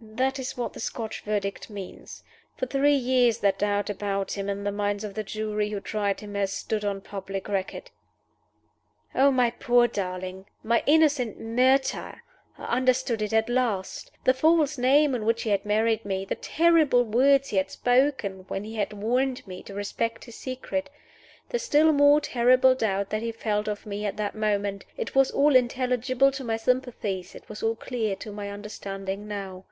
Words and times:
"That 0.00 0.38
is 0.38 0.56
what 0.56 0.74
the 0.74 0.80
Scotch 0.80 1.22
Verdict 1.22 1.70
means. 1.70 2.22
For 2.56 2.66
three 2.66 2.94
years 2.94 3.38
that 3.38 3.58
doubt 3.58 3.90
about 3.90 4.38
him 4.38 4.48
in 4.48 4.62
the 4.62 4.70
minds 4.70 5.02
of 5.02 5.14
the 5.14 5.24
jury 5.24 5.70
who 5.70 5.80
tried 5.80 6.20
him 6.20 6.34
has 6.34 6.52
stood 6.52 6.84
on 6.84 7.00
public 7.00 7.48
record." 7.48 7.90
Oh, 9.12 9.32
my 9.32 9.50
poor 9.50 9.88
darling! 9.88 10.46
my 10.62 10.84
innocent 10.86 11.40
martyr! 11.40 12.22
I 12.56 12.64
understood 12.76 13.20
it 13.22 13.32
at 13.32 13.48
last. 13.48 14.12
The 14.22 14.32
false 14.32 14.78
name 14.78 15.16
in 15.16 15.24
which 15.26 15.42
he 15.42 15.50
had 15.50 15.64
married 15.66 16.04
me; 16.04 16.24
the 16.24 16.36
terrible 16.36 17.02
words 17.02 17.48
he 17.48 17.56
had 17.56 17.72
spoken 17.72 18.44
when 18.46 18.62
he 18.62 18.76
had 18.76 18.92
warned 18.92 19.44
me 19.48 19.64
to 19.64 19.74
respect 19.74 20.24
his 20.26 20.36
secret; 20.36 20.90
the 21.48 21.58
still 21.58 21.92
more 21.92 22.20
terrible 22.20 22.76
doubt 22.76 23.10
that 23.10 23.22
he 23.22 23.32
felt 23.32 23.66
of 23.66 23.84
me 23.84 24.04
at 24.06 24.16
that 24.16 24.36
moment 24.36 24.84
it 24.96 25.16
was 25.16 25.32
all 25.32 25.56
intelligible 25.56 26.30
to 26.30 26.44
my 26.44 26.56
sympathies, 26.56 27.34
it 27.34 27.48
was 27.48 27.64
all 27.64 27.74
clear 27.74 28.14
to 28.14 28.30
my 28.30 28.48
understanding, 28.48 29.26
now. 29.26 29.64